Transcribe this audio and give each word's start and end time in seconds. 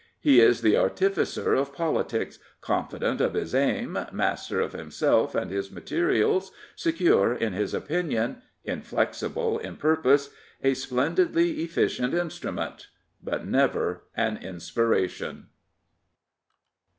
He 0.19 0.39
is 0.41 0.61
the 0.63 0.75
artificer 0.77 1.53
of 1.53 1.75
politics, 1.75 2.39
confident 2.59 3.21
of 3.21 3.35
his 3.35 3.53
aim, 3.53 3.99
master 4.11 4.59
of 4.59 4.71
himself 4.73 5.35
and 5.35 5.51
his 5.51 5.71
materials, 5.71 6.51
secure 6.75 7.35
in 7.35 7.53
his 7.53 7.75
opinion, 7.75 8.41
in 8.65 8.81
flexible 8.81 9.59
in 9.59 9.75
purpose— 9.77 10.31
^a 10.63 10.75
splendidly 10.75 11.61
efficient 11.63 12.15
instrument, 12.15 12.87
but 13.21 13.45
never 13.45 14.01
an 14.17 14.37
inspiration. 14.37 15.49